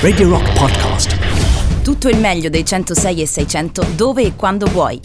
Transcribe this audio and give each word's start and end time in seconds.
Radio 0.00 0.30
Rock 0.30 0.58
Podcast. 0.58 1.82
Tutto 1.82 2.08
il 2.08 2.16
meglio 2.16 2.48
dei 2.48 2.64
106 2.64 3.20
e 3.20 3.26
600 3.26 3.86
dove 3.94 4.22
e 4.22 4.32
quando 4.34 4.64
vuoi. 4.64 4.98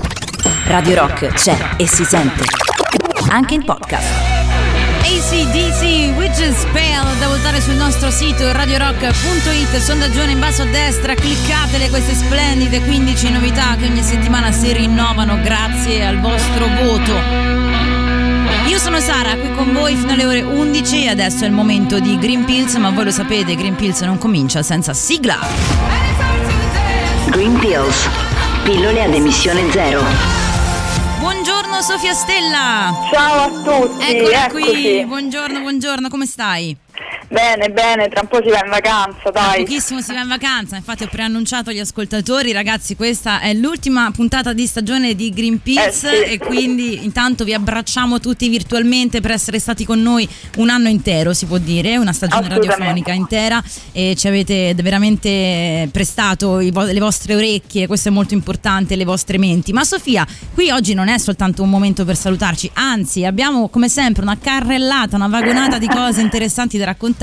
Radio 0.67 0.95
Rock 0.95 1.33
c'è 1.33 1.75
e 1.75 1.85
si 1.85 2.05
sente. 2.05 2.45
Anche 3.29 3.55
in 3.55 3.65
podcast. 3.65 4.07
ACDC 5.01 6.15
Witches 6.15 6.61
Spell 6.61 7.19
da 7.19 7.27
votare 7.27 7.59
sul 7.59 7.73
nostro 7.73 8.09
sito 8.09 8.49
radiorock.it 8.53 9.75
sondaggione 9.77 10.31
in 10.31 10.39
basso 10.39 10.61
a 10.61 10.65
destra 10.65 11.13
cliccatele 11.13 11.89
queste 11.89 12.13
splendide 12.13 12.81
15 12.83 13.31
novità 13.31 13.75
che 13.75 13.87
ogni 13.87 14.01
settimana 14.01 14.53
si 14.53 14.71
rinnovano 14.71 15.41
grazie 15.41 16.05
al 16.05 16.21
vostro 16.21 16.67
voto 16.67 17.70
io 18.71 18.77
sono 18.77 19.01
Sara, 19.01 19.35
qui 19.35 19.51
con 19.53 19.73
voi 19.73 19.97
fino 19.97 20.13
alle 20.13 20.25
ore 20.25 20.41
11 20.41 21.03
e 21.03 21.09
adesso 21.09 21.43
è 21.43 21.47
il 21.47 21.51
momento 21.51 21.99
di 21.99 22.17
Green 22.17 22.45
Pills, 22.45 22.75
ma 22.75 22.89
voi 22.89 23.03
lo 23.03 23.11
sapete, 23.11 23.53
Green 23.55 23.75
Pills 23.75 23.99
non 23.99 24.17
comincia 24.17 24.63
senza 24.63 24.93
sigla. 24.93 25.39
Green 27.31 27.59
Pills, 27.59 28.07
pillole 28.63 29.03
ad 29.03 29.13
emissione 29.13 29.69
zero. 29.71 30.01
Buongiorno 31.19 31.81
Sofia 31.81 32.13
Stella. 32.13 32.93
Ciao 33.11 33.43
a 33.43 33.49
tutti, 33.49 34.05
Eccola 34.05 34.45
eccoci. 34.45 34.71
qui. 34.71 35.05
Buongiorno, 35.05 35.59
buongiorno, 35.59 36.07
come 36.07 36.25
stai? 36.25 36.73
Bene, 37.31 37.69
bene, 37.69 38.09
tra 38.09 38.19
un 38.23 38.27
po' 38.27 38.41
si 38.43 38.49
va 38.49 38.59
in 38.61 38.69
vacanza, 38.69 39.31
Tra 39.31 39.31
dai. 39.31 39.63
pochissimo 39.63 40.01
si 40.01 40.11
va 40.13 40.19
in 40.19 40.27
vacanza, 40.27 40.75
infatti 40.75 41.03
ho 41.03 41.07
preannunciato 41.07 41.69
agli 41.69 41.79
ascoltatori, 41.79 42.51
ragazzi, 42.51 42.97
questa 42.97 43.39
è 43.39 43.53
l'ultima 43.53 44.11
puntata 44.11 44.51
di 44.51 44.65
stagione 44.67 45.15
di 45.15 45.29
Green 45.29 45.61
Pills 45.61 46.03
Eh, 46.03 46.25
sì. 46.25 46.31
e 46.33 46.37
quindi 46.39 47.05
intanto 47.05 47.45
vi 47.45 47.53
abbracciamo 47.53 48.19
tutti 48.19 48.49
virtualmente 48.49 49.21
per 49.21 49.31
essere 49.31 49.59
stati 49.59 49.85
con 49.85 50.01
noi 50.01 50.27
un 50.57 50.69
anno 50.69 50.89
intero, 50.89 51.33
si 51.33 51.45
può 51.45 51.57
dire, 51.57 51.95
una 51.95 52.11
stagione 52.11 52.49
radiofonica 52.49 53.13
intera 53.13 53.63
e 53.93 54.13
ci 54.17 54.27
avete 54.27 54.73
veramente 54.83 55.87
prestato 55.89 56.59
vo- 56.69 56.83
le 56.83 56.99
vostre 56.99 57.35
orecchie, 57.35 57.87
questo 57.87 58.09
è 58.09 58.11
molto 58.11 58.33
importante, 58.33 58.97
le 58.97 59.05
vostre 59.05 59.37
menti. 59.37 59.71
Ma 59.71 59.85
Sofia, 59.85 60.27
qui 60.53 60.69
oggi 60.69 60.93
non 60.93 61.07
è 61.07 61.17
soltanto 61.17 61.63
un 61.63 61.69
momento 61.69 62.03
per 62.03 62.17
salutarci, 62.17 62.69
anzi 62.73 63.23
abbiamo 63.23 63.69
come 63.69 63.87
sempre 63.87 64.21
una 64.21 64.37
carrellata, 64.37 65.15
una 65.15 65.27
vagonata 65.29 65.77
di 65.77 65.87
cose 65.87 66.19
interessanti 66.19 66.77
da 66.77 66.83
raccontare 66.83 67.19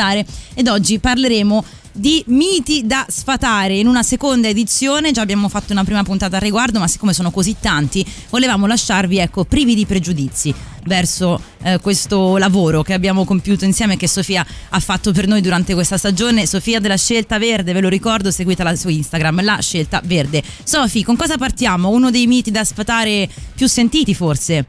ed 0.55 0.69
oggi 0.69 0.99
parleremo 0.99 1.65
di 1.99 2.23
miti 2.29 2.87
da 2.87 3.05
sfatare. 3.09 3.77
In 3.77 3.87
una 3.87 4.03
seconda 4.03 4.49
edizione 4.49 5.11
già 5.11 5.21
abbiamo 5.21 5.49
fatto 5.49 5.73
una 5.73 5.85
prima 5.85 6.03
puntata 6.03 6.37
al 6.37 6.43
riguardo 6.43 6.79
ma 6.79 6.87
siccome 6.87 7.13
sono 7.13 7.31
così 7.31 7.57
tanti 7.61 8.07
volevamo 8.31 8.67
lasciarvi 8.67 9.19
ecco 9.19 9.45
privi 9.45 9.75
di 9.75 9.85
pregiudizi 9.85 10.55
verso 10.85 11.41
eh, 11.63 11.79
questo 11.81 12.37
lavoro 12.37 12.83
che 12.83 12.95
abbiamo 12.95 13.25
compiuto 13.25 13.65
insieme 13.65 13.97
che 13.97 14.09
Sofia 14.09 14.47
ha 14.71 14.81
fatto 14.81 15.13
per 15.13 15.27
noi 15.27 15.41
durante 15.41 15.75
questa 15.75 15.99
stagione. 15.99 16.47
Sofia 16.47 16.79
della 16.81 16.97
Scelta 16.97 17.39
Verde 17.39 17.73
ve 17.73 17.81
lo 17.81 17.89
ricordo 17.89 18.31
seguitela 18.31 18.75
su 18.77 18.89
Instagram 18.89 19.43
la 19.43 19.59
Scelta 19.61 20.01
Verde. 20.05 20.43
Sofi 20.63 21.03
con 21.03 21.17
cosa 21.17 21.37
partiamo? 21.37 21.89
uno 21.89 22.11
dei 22.11 22.27
miti 22.27 22.51
da 22.51 22.65
sfatare 22.65 23.29
più 23.55 23.67
sentiti 23.67 24.15
forse 24.15 24.65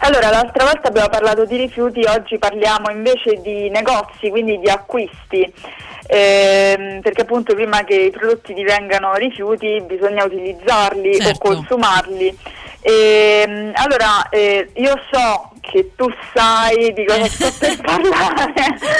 Allora, 0.00 0.28
l'altra 0.30 0.64
volta 0.64 0.88
abbiamo 0.88 1.08
parlato 1.08 1.44
di 1.46 1.56
rifiuti, 1.56 2.04
oggi 2.04 2.38
parliamo 2.38 2.90
invece 2.90 3.40
di 3.40 3.70
negozi, 3.70 4.28
quindi 4.28 4.58
di 4.58 4.68
acquisti. 4.68 5.52
Ehm, 6.06 7.00
perché 7.00 7.22
appunto 7.22 7.54
prima 7.54 7.82
che 7.84 7.94
i 7.94 8.10
prodotti 8.10 8.52
divengano 8.52 9.14
rifiuti 9.14 9.82
bisogna 9.86 10.24
utilizzarli 10.24 11.14
Certo. 11.14 11.48
o 11.48 11.54
consumarli. 11.54 12.38
Ehm, 12.86 13.72
allora, 13.76 14.28
eh, 14.28 14.68
io 14.74 14.92
so 15.10 15.52
che 15.62 15.92
tu 15.96 16.06
sai 16.34 16.92
di 16.92 17.06
cosa 17.06 17.24
sto 17.24 17.50
per 17.58 17.80
parlare 17.80 18.52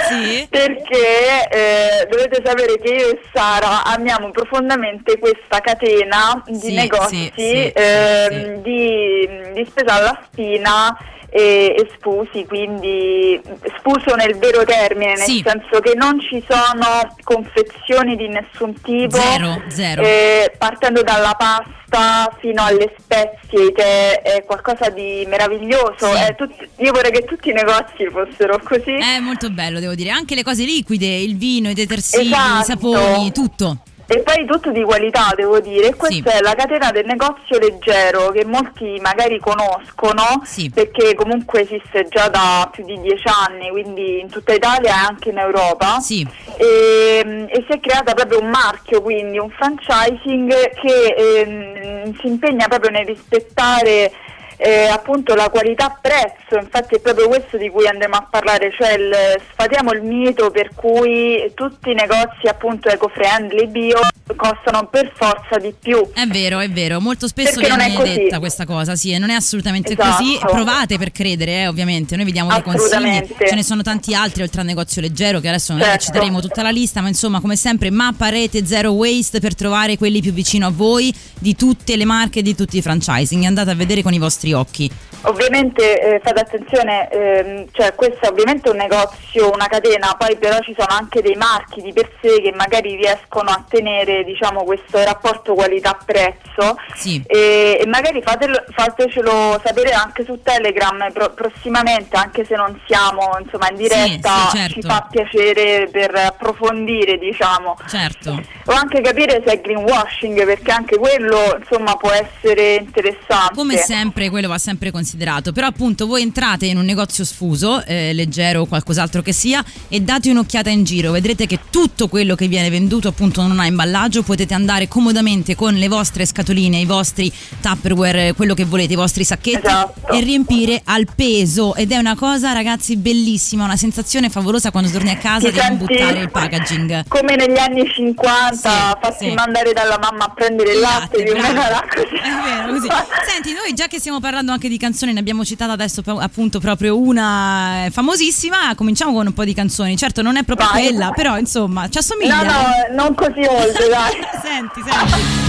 Sì. 0.09 0.47
perché 0.49 1.47
eh, 1.51 2.07
dovete 2.09 2.41
sapere 2.43 2.79
che 2.79 2.89
io 2.91 3.09
e 3.09 3.19
Sara 3.31 3.83
amiamo 3.83 4.31
profondamente 4.31 5.19
questa 5.19 5.59
catena 5.59 6.41
di 6.47 6.57
Sì, 6.59 6.73
negozi 6.73 7.31
sì, 7.35 7.71
sì. 7.71 8.61
Di, 8.61 9.29
di 9.53 9.65
spesa 9.69 9.93
alla 9.93 10.19
spina 10.31 10.97
e, 11.37 11.75
e 11.77 11.89
spusi, 11.97 12.45
quindi 12.45 13.37
spuso 13.77 14.15
nel 14.15 14.37
vero 14.37 14.63
termine, 14.63 15.15
nel 15.15 15.17
Sì. 15.25 15.43
senso 15.45 15.81
che 15.81 15.93
non 15.93 16.17
ci 16.21 16.41
sono 16.47 17.13
confezioni 17.23 18.15
di 18.15 18.29
nessun 18.29 18.73
tipo, 18.81 19.17
Zero, 19.17 19.61
zero. 19.67 20.01
eh, 20.01 20.53
partendo 20.57 21.01
dalla 21.03 21.33
pasta 21.37 22.33
fino 22.39 22.63
alle 22.63 22.95
spezie, 22.97 23.73
che 23.73 24.21
è 24.21 24.43
qualcosa 24.45 24.89
di 24.89 25.25
meraviglioso. 25.27 26.07
Sì. 26.13 26.23
Eh, 26.25 26.35
tutti- 26.35 26.69
io 26.77 26.93
vorrei 26.93 27.11
che 27.11 27.25
tutti 27.25 27.49
i 27.49 27.53
negozi 27.53 28.07
fossero 28.09 28.57
così. 28.63 28.93
è 28.93 29.19
molto 29.19 29.49
bello 29.49 29.79
devo 29.81 29.93
dire 29.95 30.11
anche 30.11 30.35
le 30.35 30.43
cose 30.43 30.63
liquide 30.63 31.05
il 31.17 31.35
vino 31.35 31.69
i 31.69 31.73
detersivi 31.73 32.27
Esatto. 32.27 32.61
i 32.61 32.63
saponi 32.63 33.31
tutto 33.33 33.77
E 34.07 34.19
poi 34.19 34.45
tutto 34.45 34.71
di 34.71 34.83
qualità, 34.83 35.33
devo 35.35 35.59
dire. 35.59 35.95
Questa 35.95 36.29
Sì. 36.31 36.37
è 36.37 36.41
la 36.41 36.53
catena 36.53 36.91
del 36.91 37.05
negozio 37.05 37.57
leggero 37.57 38.29
che 38.29 38.45
molti 38.45 38.99
magari 39.01 39.39
conoscono 39.39 40.41
Sì. 40.43 40.69
perché 40.69 41.15
comunque 41.15 41.61
esiste 41.61 42.07
già 42.09 42.27
da 42.29 42.69
più 42.71 42.85
di 42.85 42.99
dieci 43.01 43.27
anni, 43.27 43.69
quindi 43.71 44.19
in 44.19 44.29
tutta 44.29 44.53
Italia 44.53 44.89
e 44.91 45.05
anche 45.07 45.29
in 45.29 45.39
Europa. 45.39 45.99
Sì. 45.99 46.25
E, 46.57 47.45
e 47.49 47.65
si 47.67 47.73
è 47.75 47.79
creata 47.79 48.13
proprio 48.13 48.39
un 48.41 48.49
marchio, 48.49 49.01
quindi 49.01 49.39
un 49.39 49.49
franchising 49.49 50.51
che 50.75 51.15
ehm, 51.17 52.15
si 52.19 52.27
impegna 52.27 52.67
proprio 52.67 52.91
nel 52.91 53.05
rispettare 53.07 54.11
eh, 54.57 54.87
appunto 54.87 55.35
la 55.35 55.49
qualità-prezzo, 55.49 56.57
infatti 56.57 56.95
è 56.95 56.99
proprio 56.99 57.27
questo 57.27 57.57
di 57.57 57.69
cui 57.69 57.87
andremo 57.87 58.15
a 58.15 58.27
parlare, 58.29 58.71
cioè 58.71 58.93
il, 58.93 59.13
sfatiamo 59.51 59.91
il 59.91 60.01
mito 60.01 60.49
per 60.51 60.69
cui 60.73 61.51
tutti 61.53 61.91
i 61.91 61.95
negozi 61.95 62.47
appunto 62.47 62.89
eco-friendly, 62.89 63.67
bio, 63.67 63.99
costano 64.35 64.87
per 64.87 65.11
forza 65.15 65.57
di 65.59 65.73
più. 65.77 66.01
È 66.13 66.25
vero, 66.25 66.59
è 66.59 66.69
vero, 66.69 66.99
molto 66.99 67.27
spesso 67.27 67.59
Perché 67.59 67.75
viene 67.75 68.15
detta 68.15 68.39
questa 68.39 68.65
cosa, 68.65 68.95
sì, 68.95 69.11
e 69.11 69.19
non 69.19 69.29
è 69.29 69.35
assolutamente 69.35 69.93
Esatto. 69.93 70.17
così. 70.17 70.37
Provate 70.39 70.97
per 70.97 71.11
credere, 71.11 71.61
eh, 71.61 71.67
ovviamente. 71.67 72.15
Noi 72.15 72.25
vi 72.25 72.31
diamo 72.31 72.51
dei 72.51 72.63
consigli, 72.63 73.27
ce 73.37 73.55
ne 73.55 73.63
sono 73.63 73.83
tanti 73.83 74.15
altri 74.15 74.41
oltre 74.41 74.61
al 74.61 74.67
negozio 74.67 75.01
leggero, 75.01 75.39
che 75.39 75.47
adesso 75.47 75.73
non 75.73 75.81
Certo. 75.83 76.05
citeremo 76.05 76.41
tutta 76.41 76.63
la 76.63 76.71
lista, 76.71 77.01
ma 77.01 77.07
insomma, 77.07 77.39
come 77.39 77.55
sempre, 77.55 77.91
mappa 77.91 78.29
rete 78.29 78.65
zero 78.65 78.91
waste 78.93 79.39
per 79.39 79.53
trovare 79.53 79.97
quelli 79.97 80.21
più 80.21 80.33
vicino 80.33 80.65
a 80.65 80.71
voi 80.73 81.13
di 81.39 81.55
tutte 81.55 81.95
le 81.95 82.05
marche 82.05 82.39
e 82.39 82.41
di 82.41 82.55
tutti 82.55 82.77
i 82.77 82.81
franchising. 82.81 83.43
Andate 83.43 83.71
a 83.71 83.75
vedere 83.75 84.01
con 84.01 84.13
i 84.13 84.19
vostri 84.19 84.53
occhi. 84.53 84.89
Ovviamente 85.27 85.99
eh, 85.99 86.21
fate 86.23 86.39
attenzione, 86.39 87.09
ehm, 87.09 87.65
cioè 87.71 87.95
questo 87.95 88.25
è 88.25 88.27
ovviamente 88.27 88.69
un 88.69 88.77
negozio, 88.77 89.49
una 89.51 89.65
catena, 89.65 90.15
poi 90.17 90.37
però 90.37 90.59
ci 90.59 90.75
sono 90.77 90.93
anche 90.95 91.23
dei 91.23 91.35
marchi 91.35 91.81
di 91.81 91.91
per 91.93 92.11
sé 92.21 92.41
che 92.41 92.53
magari 92.55 92.95
riescono 92.95 93.49
a 93.49 93.63
tenere 93.67 94.14
diciamo, 94.23 94.63
questo 94.63 95.03
rapporto 95.03 95.53
qualità-prezzo 95.53 96.77
Sì. 96.95 97.21
e, 97.25 97.79
e 97.81 97.87
magari 97.87 98.21
fatelo- 98.21 98.63
fatecelo 98.69 99.59
sapere 99.63 99.91
anche 99.91 100.23
su 100.23 100.39
Telegram 100.41 101.11
pro- 101.11 101.33
prossimamente, 101.33 102.15
anche 102.15 102.45
se 102.45 102.55
non 102.55 102.79
siamo 102.87 103.37
insomma, 103.41 103.69
in 103.69 103.75
diretta, 103.77 104.47
sì, 104.49 104.57
certo. 104.57 104.73
ci 104.73 104.81
fa 104.81 105.07
piacere 105.09 105.89
per 105.91 106.15
approfondire 106.15 107.17
diciamo. 107.17 107.75
Certo. 107.87 108.41
O 108.65 108.71
anche 108.73 109.01
capire 109.01 109.41
se 109.45 109.53
è 109.53 109.61
greenwashing 109.61 110.45
perché 110.45 110.71
anche 110.71 110.97
quello 110.97 111.57
insomma 111.59 111.95
può 111.95 112.11
essere 112.11 112.75
interessante. 112.75 113.53
Come 113.55 113.77
sempre, 113.77 114.29
quello 114.29 114.47
va 114.47 114.57
sempre 114.57 114.91
considerato. 114.91 115.51
Però, 115.51 115.67
appunto, 115.67 116.05
voi 116.07 116.21
entrate 116.21 116.65
in 116.65 116.77
un 116.77 116.85
negozio 116.85 117.23
sfuso, 117.23 117.83
eh, 117.85 118.13
leggero 118.13 118.61
o 118.61 118.65
qualcos'altro 118.65 119.21
che 119.21 119.33
sia, 119.33 119.63
e 119.87 119.99
date 120.01 120.29
un'occhiata 120.29 120.69
in 120.69 120.83
giro. 120.83 121.11
Vedrete 121.11 121.45
che 121.45 121.59
tutto 121.69 122.07
quello 122.07 122.35
che 122.35 122.47
viene 122.47 122.69
venduto, 122.69 123.07
appunto, 123.07 123.41
non 123.41 123.59
ha 123.59 123.65
imballaggio. 124.05 124.23
Potete 124.23 124.53
andare 124.53 124.87
comodamente 124.87 125.55
con 125.55 125.73
le 125.73 125.87
vostre 125.87 126.25
scatoline, 126.25 126.77
i 126.79 126.85
vostri 126.85 127.31
Tupperware, 127.61 128.33
quello 128.33 128.53
che 128.53 128.65
volete, 128.65 128.93
i 128.93 128.95
vostri 128.95 129.23
sacchetti 129.23 129.65
Esatto. 129.65 130.11
e 130.13 130.19
riempire 130.21 130.81
al 130.85 131.07
peso. 131.13 131.75
Ed 131.75 131.91
è 131.91 131.97
una 131.97 132.15
cosa, 132.15 132.53
ragazzi, 132.53 132.95
bellissima. 132.97 133.63
Una 133.65 133.75
sensazione 133.77 134.29
favolosa 134.29 134.71
quando 134.71 134.89
torni 134.89 135.09
a 135.11 135.17
casa 135.17 135.49
di 135.49 135.57
non 135.57 135.77
buttare 135.77 136.19
il 136.19 136.31
packaging. 136.31 137.05
Come 137.07 137.35
negli 137.35 137.57
anni 137.57 137.83
50, 137.87 138.53
Sì, 138.53 138.67
farsi 139.01 139.29
sì. 139.29 139.33
mandare 139.33 139.73
dalla 139.73 139.97
mamma 139.99 140.25
a 140.25 140.29
prendere 140.29 140.73
il 140.73 140.79
latte, 140.79 141.23
più 141.23 141.33
o 141.33 141.35
meno 141.35 141.53
bravo. 141.53 141.87
così. 141.93 142.15
È 142.15 142.43
vero, 142.43 142.73
così. 142.73 142.87
Senti, 143.27 143.53
noi 143.53 143.73
già 143.73 143.87
che 143.87 143.99
stiamo 143.99 144.19
parlando 144.19 144.51
anche 144.51 144.69
di 144.69 144.77
canzoni, 144.77 145.13
ne 145.13 145.19
abbiamo 145.19 145.43
citata 145.43 145.71
adesso 145.71 146.01
appunto 146.05 146.59
proprio 146.59 146.97
una 146.97 147.85
eh, 147.85 147.89
famosissima, 147.91 148.73
cominciamo 148.75 149.13
con 149.13 149.25
un 149.27 149.33
po' 149.33 149.43
di 149.43 149.53
canzoni. 149.53 149.97
Certo, 149.97 150.21
non 150.21 150.37
è 150.37 150.43
proprio 150.43 150.67
Vai. 150.71 150.87
quella, 150.87 151.11
però 151.11 151.37
insomma, 151.37 151.87
ci 151.89 151.97
assomiglia. 151.97 152.41
No, 152.43 152.51
no, 152.51 153.03
non 153.03 153.15
così 153.15 153.41
oltre, 153.47 153.87
dai. 153.95 154.19
senti, 154.41 154.83
senti. 154.83 155.44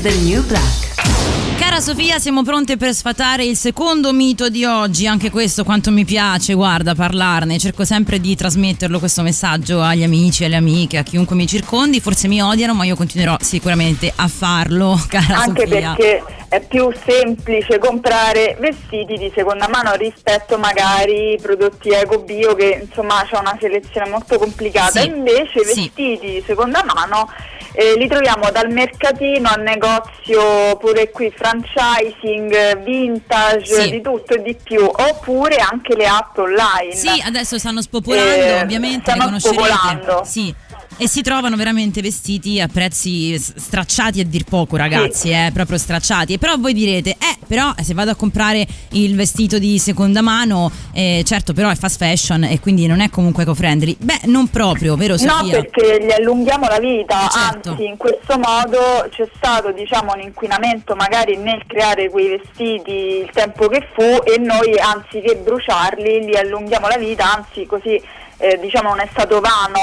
Is 0.00 0.02
the 0.02 0.24
new 0.24 0.42
black. 0.46 0.88
Cara 1.58 1.80
Sofia, 1.80 2.18
siamo 2.18 2.42
pronte 2.42 2.76
per 2.78 2.94
sfatare 2.94 3.44
il 3.44 3.54
secondo 3.54 4.12
mito 4.12 4.48
di 4.48 4.64
oggi. 4.64 5.06
Anche 5.06 5.30
questo 5.30 5.62
quanto 5.62 5.90
mi 5.90 6.04
piace, 6.06 6.54
guarda, 6.54 6.94
parlarne. 6.94 7.58
Cerco 7.58 7.84
sempre 7.84 8.18
di 8.18 8.34
trasmetterlo 8.34 8.98
questo 8.98 9.20
messaggio 9.22 9.82
agli 9.82 10.02
amici, 10.02 10.44
alle 10.44 10.56
amiche, 10.56 10.96
a 10.96 11.02
chiunque 11.02 11.36
mi 11.36 11.46
circondi. 11.46 12.00
Forse 12.00 12.28
mi 12.28 12.40
odiano, 12.40 12.72
ma 12.74 12.84
io 12.84 12.96
continuerò 12.96 13.36
sicuramente 13.40 14.10
a 14.14 14.26
farlo, 14.28 14.98
cara 15.06 15.36
Anche 15.40 15.66
Sofia. 15.66 15.94
perché 15.94 16.24
è 16.48 16.60
più 16.66 16.90
semplice 17.06 17.78
comprare 17.78 18.56
vestiti 18.58 19.16
di 19.18 19.30
seconda 19.34 19.68
mano 19.68 19.92
rispetto 19.94 20.58
magari 20.58 21.32
ai 21.32 21.38
prodotti 21.40 21.90
eco 21.90 22.20
bio 22.20 22.54
che 22.54 22.80
insomma 22.88 23.24
c'è 23.30 23.38
una 23.38 23.56
selezione 23.60 24.08
molto 24.08 24.38
complicata. 24.38 25.00
Sì, 25.00 25.06
Invece 25.08 25.60
i 25.60 25.64
sì. 25.64 25.74
vestiti 25.74 26.18
di 26.20 26.42
seconda 26.46 26.82
mano 26.84 27.28
eh, 27.72 27.94
li 27.96 28.08
troviamo 28.08 28.50
dal 28.50 28.70
mercatino 28.70 29.48
al 29.48 29.62
negozio, 29.62 30.76
pure 30.78 31.10
qui 31.10 31.32
franchising, 31.34 32.82
vintage, 32.82 33.82
Sì. 33.82 33.90
di 33.90 34.00
tutto 34.00 34.34
e 34.34 34.42
di 34.42 34.56
più, 34.60 34.84
oppure 34.84 35.56
anche 35.56 35.94
le 35.96 36.06
app 36.06 36.36
online. 36.38 36.94
Sì, 36.94 37.22
adesso 37.24 37.58
stanno 37.58 37.80
spopolando, 37.82 38.30
Eh, 38.30 38.60
ovviamente 38.62 39.12
stanno 39.12 39.38
spopolando. 39.38 40.22
Sì. 40.24 40.54
E 41.02 41.08
si 41.08 41.22
trovano 41.22 41.56
veramente 41.56 42.02
vestiti 42.02 42.60
a 42.60 42.68
prezzi 42.68 43.34
stracciati 43.38 44.20
a 44.20 44.24
dir 44.26 44.44
poco, 44.44 44.76
ragazzi, 44.76 45.30
eh, 45.30 45.50
proprio 45.50 45.78
stracciati. 45.78 46.34
E 46.34 46.38
però 46.38 46.58
voi 46.58 46.74
direte, 46.74 47.12
eh, 47.12 47.38
però 47.48 47.72
se 47.82 47.94
vado 47.94 48.10
a 48.10 48.14
comprare 48.14 48.66
il 48.90 49.16
vestito 49.16 49.58
di 49.58 49.78
seconda 49.78 50.20
mano, 50.20 50.70
eh, 50.92 51.22
certo, 51.24 51.54
però 51.54 51.70
è 51.70 51.74
fast 51.74 51.96
fashion 51.96 52.44
e 52.44 52.60
quindi 52.60 52.86
non 52.86 53.00
è 53.00 53.08
comunque 53.08 53.44
eco-friendly. 53.44 53.96
Beh, 53.98 54.20
non 54.24 54.48
proprio, 54.48 54.94
vero 54.96 55.14
No, 55.14 55.18
Sofia? 55.20 55.62
perché 55.62 56.04
gli 56.04 56.12
allunghiamo 56.12 56.66
la 56.68 56.78
vita, 56.78 57.24
Eh, 57.24 57.30
certo. 57.30 57.70
anzi 57.70 57.84
in 57.86 57.96
questo 57.96 58.38
modo 58.38 59.08
c'è 59.10 59.26
stato 59.36 59.72
diciamo, 59.72 60.12
un 60.14 60.20
inquinamento 60.20 60.94
magari 60.96 61.38
nel 61.38 61.62
creare 61.66 62.10
quei 62.10 62.28
vestiti 62.36 62.92
il 63.24 63.30
tempo 63.32 63.68
che 63.68 63.88
fu 63.94 64.02
e 64.02 64.36
noi 64.38 64.78
anziché 64.78 65.36
bruciarli 65.36 66.26
li 66.26 66.36
allunghiamo 66.36 66.88
la 66.88 66.98
vita, 66.98 67.36
anzi 67.36 67.64
così 67.64 67.98
eh, 68.40 68.58
diciamo 68.58 68.88
non 68.88 69.00
è 69.00 69.08
stato 69.12 69.40
vano 69.40 69.78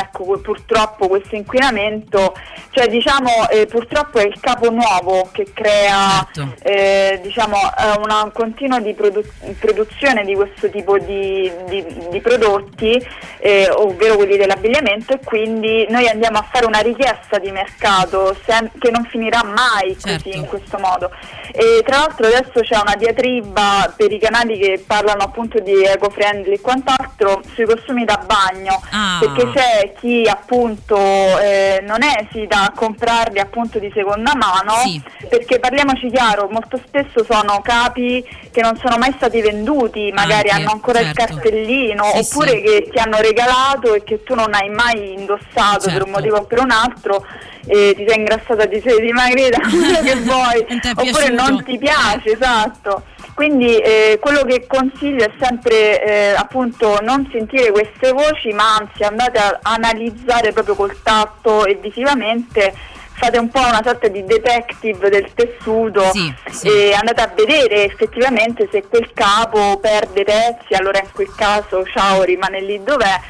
ecco, 0.00 0.38
purtroppo 0.40 1.08
questo 1.08 1.36
inquinamento, 1.36 2.34
cioè 2.70 2.86
diciamo 2.88 3.48
eh, 3.48 3.66
purtroppo 3.66 4.18
è 4.18 4.26
il 4.26 4.38
capo 4.40 4.70
nuovo 4.70 5.28
che 5.32 5.46
crea 5.54 6.26
Certo. 6.32 6.54
eh, 6.62 7.20
diciamo, 7.22 7.56
eh, 7.56 7.98
una 8.02 8.30
continua 8.32 8.80
di 8.80 8.92
produ- 8.94 9.26
produzione 9.58 10.24
di 10.24 10.34
questo 10.34 10.68
tipo 10.70 10.98
di, 10.98 11.50
di- 11.68 12.08
di 12.10 12.20
prodotti, 12.20 13.04
eh, 13.38 13.68
ovvero 13.70 14.16
quelli 14.16 14.36
dell'abbigliamento, 14.36 15.14
e 15.14 15.20
quindi 15.24 15.86
noi 15.88 16.08
andiamo 16.08 16.38
a 16.38 16.46
fare 16.50 16.66
una 16.66 16.80
richiesta 16.80 17.38
di 17.38 17.50
mercato 17.50 18.36
sem- 18.44 18.70
che 18.78 18.90
non 18.90 19.04
finirà 19.04 19.42
mai 19.44 19.96
Certo. 19.98 20.24
così 20.24 20.36
in 20.36 20.46
questo 20.46 20.78
modo. 20.78 21.10
E 21.52 21.82
tra 21.84 21.98
l'altro 21.98 22.26
adesso 22.26 22.60
c'è 22.60 22.76
una 22.76 22.94
diatriba 22.96 23.92
per 23.96 24.12
i 24.12 24.18
canali 24.18 24.58
che 24.58 24.82
parlano 24.86 25.22
appunto 25.22 25.58
di 25.60 25.84
eco-friendly 25.84 26.54
e 26.54 26.60
quant'altro 26.60 27.42
sui 27.54 27.64
costumi 27.64 27.99
da 28.04 28.20
bagno, 28.24 28.80
Ah. 28.90 29.18
perché 29.20 29.50
c'è 29.52 29.92
chi 30.00 30.26
appunto 30.28 30.96
eh, 30.96 31.82
non 31.86 31.98
esita 32.02 32.62
a 32.64 32.72
comprarli 32.74 33.38
appunto 33.38 33.78
di 33.78 33.90
seconda 33.94 34.32
mano 34.34 34.72
Sì. 34.84 35.00
perché 35.28 35.58
parliamoci 35.58 36.10
chiaro, 36.10 36.48
molto 36.50 36.78
spesso 36.84 37.24
sono 37.28 37.60
capi 37.62 38.24
che 38.50 38.60
non 38.62 38.76
sono 38.82 38.96
mai 38.98 39.12
stati 39.16 39.40
venduti, 39.40 40.10
magari 40.12 40.48
Anche, 40.50 40.62
hanno 40.62 40.72
ancora 40.72 41.00
certo. 41.00 41.22
il 41.22 41.28
cartellino, 41.28 42.04
Sì, 42.04 42.18
oppure 42.18 42.50
sì. 42.50 42.62
che 42.62 42.88
ti 42.90 42.98
hanno 42.98 43.18
regalato 43.18 43.94
e 43.94 44.02
che 44.04 44.22
tu 44.22 44.34
non 44.34 44.52
hai 44.54 44.68
mai 44.70 45.12
indossato 45.12 45.84
per 45.84 45.90
Certo. 45.92 46.04
un 46.06 46.10
motivo 46.10 46.36
o 46.38 46.44
per 46.44 46.58
un 46.60 46.70
altro 46.70 47.24
e 47.66 47.94
ti 47.96 48.04
sei 48.08 48.18
ingrassata, 48.18 48.66
ti 48.66 48.80
sei 48.84 49.00
dimagrita, 49.00 49.58
quello 49.60 50.00
che 50.02 50.14
vuoi, 50.16 50.60
oppure 50.60 50.94
piaciuto. 50.94 51.42
non 51.50 51.62
ti 51.64 51.78
piace, 51.78 52.32
esatto. 52.32 53.04
Quindi 53.40 53.78
eh, 53.78 54.18
quello 54.20 54.42
che 54.42 54.66
consiglio 54.66 55.24
è 55.24 55.30
sempre 55.40 56.04
eh, 56.04 56.34
appunto 56.36 56.98
non 57.00 57.26
sentire 57.32 57.70
queste 57.70 58.12
voci, 58.12 58.52
ma 58.52 58.76
anzi 58.76 59.02
andate 59.02 59.38
a 59.38 59.58
analizzare 59.62 60.52
proprio 60.52 60.74
col 60.74 61.00
tatto 61.02 61.64
e 61.64 61.76
visivamente, 61.76 62.74
fate 63.14 63.38
un 63.38 63.48
po' 63.48 63.60
una 63.60 63.80
sorta 63.82 64.08
di 64.08 64.26
detective 64.26 65.08
del 65.08 65.32
tessuto 65.32 66.10
Sì, 66.12 66.30
sì. 66.50 66.68
e 66.68 66.92
andate 66.92 67.22
a 67.22 67.32
vedere 67.34 67.86
effettivamente 67.86 68.68
se 68.70 68.84
quel 68.86 69.10
capo 69.14 69.78
perde 69.78 70.22
pezzi, 70.22 70.74
allora 70.74 70.98
in 70.98 71.08
quel 71.10 71.32
caso 71.34 71.82
ciao 71.86 72.22
rimane 72.22 72.60
lì 72.60 72.82
dov'è. 72.82 73.20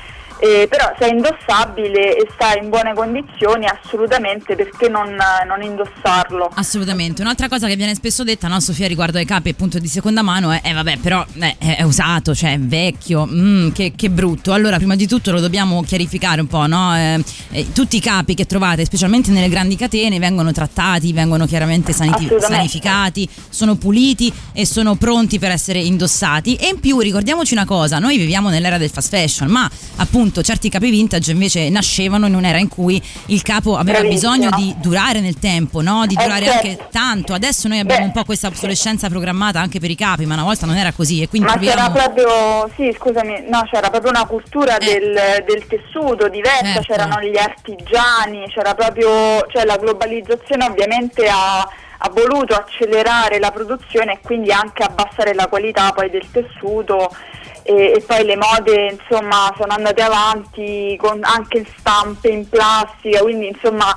Eh, 0.40 0.66
però 0.70 0.90
se 0.98 1.06
è 1.06 1.12
indossabile 1.12 2.16
e 2.16 2.26
sta 2.32 2.56
in 2.58 2.70
buone 2.70 2.94
condizioni 2.94 3.66
assolutamente 3.66 4.56
perché 4.56 4.88
non, 4.88 5.14
non 5.46 5.62
indossarlo. 5.62 6.50
Assolutamente. 6.54 7.20
Un'altra 7.20 7.46
cosa 7.48 7.66
che 7.66 7.76
viene 7.76 7.94
spesso 7.94 8.24
detta, 8.24 8.48
no, 8.48 8.58
Sofia, 8.58 8.88
riguardo 8.88 9.18
ai 9.18 9.26
capi 9.26 9.50
appunto 9.50 9.78
di 9.78 9.86
seconda 9.86 10.22
mano 10.22 10.50
è, 10.50 10.62
eh, 10.64 10.72
vabbè, 10.72 10.96
però 10.96 11.22
eh, 11.40 11.56
è, 11.58 11.82
usato, 11.82 12.34
cioè 12.34 12.54
è 12.54 12.58
vecchio, 12.58 13.26
mm, 13.30 13.72
che, 13.72 13.92
che 13.94 14.08
brutto. 14.08 14.54
Allora, 14.54 14.78
prima 14.78 14.96
di 14.96 15.06
tutto 15.06 15.30
lo 15.30 15.40
dobbiamo 15.40 15.82
chiarificare 15.82 16.40
un 16.40 16.46
po', 16.46 16.66
no? 16.66 16.96
Eh, 16.96 17.22
eh, 17.50 17.72
tutti 17.74 17.96
i 17.96 18.00
capi 18.00 18.34
che 18.34 18.46
trovate, 18.46 18.86
specialmente 18.86 19.30
nelle 19.30 19.50
grandi 19.50 19.76
catene, 19.76 20.18
vengono 20.18 20.52
trattati, 20.52 21.12
vengono 21.12 21.44
chiaramente 21.44 21.90
Assolutamente. 21.90 22.40
sanificati, 22.40 23.28
sono 23.50 23.74
puliti 23.74 24.32
e 24.54 24.64
sono 24.64 24.94
pronti 24.94 25.38
per 25.38 25.50
essere 25.50 25.80
indossati. 25.80 26.54
E 26.54 26.68
in 26.68 26.80
più 26.80 26.98
ricordiamoci 26.98 27.52
una 27.52 27.66
cosa, 27.66 27.98
noi 27.98 28.16
viviamo 28.16 28.48
nell'era 28.48 28.78
del 28.78 28.88
fast 28.88 29.10
fashion, 29.10 29.50
ma 29.50 29.70
appunto 29.96 30.28
certi 30.42 30.68
capi 30.68 30.90
vintage 30.90 31.32
invece 31.32 31.68
nascevano 31.68 32.26
in 32.26 32.34
un'era 32.34 32.58
in 32.58 32.68
cui 32.68 33.00
il 33.26 33.42
capo 33.42 33.76
aveva 33.76 34.00
Bravissima. 34.00 34.34
bisogno 34.36 34.56
di 34.56 34.74
durare 34.78 35.20
nel 35.20 35.38
tempo, 35.38 35.80
no? 35.80 36.06
di 36.06 36.14
Eh, 36.18 36.22
durare 36.22 36.44
certo. 36.46 36.66
anche 36.68 36.86
tanto. 36.90 37.34
Adesso 37.34 37.68
noi 37.68 37.78
abbiamo 37.80 38.00
Beh. 38.02 38.06
un 38.06 38.12
po' 38.12 38.24
questa 38.24 38.46
obsolescenza 38.48 39.08
programmata 39.08 39.60
anche 39.60 39.80
per 39.80 39.90
i 39.90 39.96
capi, 39.96 40.26
ma 40.26 40.34
una 40.34 40.44
volta 40.44 40.66
non 40.66 40.76
era 40.76 40.92
così 40.92 41.22
e 41.22 41.28
quindi 41.28 41.48
Ma 41.48 41.58
c'era 41.58 41.88
troviamo... 41.90 42.12
proprio, 42.14 42.70
sì 42.76 42.94
scusami, 42.96 43.44
no 43.48 43.66
c'era 43.70 43.90
proprio 43.90 44.10
una 44.10 44.26
cultura 44.26 44.76
Eh. 44.78 44.84
del, 44.84 45.44
del 45.46 45.66
tessuto 45.66 46.28
diversa, 46.28 46.64
Certo. 46.64 46.92
c'erano 46.92 47.20
gli 47.20 47.36
artigiani, 47.36 48.46
c'era 48.52 48.74
proprio, 48.74 49.46
cioè 49.52 49.64
la 49.64 49.76
globalizzazione 49.76 50.64
ovviamente 50.66 51.26
ha, 51.28 51.58
ha 51.60 52.10
voluto 52.10 52.54
accelerare 52.54 53.38
la 53.38 53.50
produzione 53.50 54.12
e 54.14 54.18
quindi 54.22 54.50
anche 54.52 54.82
abbassare 54.82 55.34
la 55.34 55.46
qualità 55.48 55.92
poi 55.92 56.10
del 56.10 56.26
tessuto 56.30 57.14
e, 57.70 57.92
e 57.96 58.00
poi 58.00 58.24
le 58.24 58.36
mode 58.36 58.98
insomma 58.98 59.52
sono 59.56 59.72
andate 59.72 60.02
avanti 60.02 60.96
con 61.00 61.20
anche 61.22 61.64
stampe 61.78 62.28
in 62.28 62.48
plastica, 62.48 63.20
quindi 63.20 63.46
insomma 63.46 63.96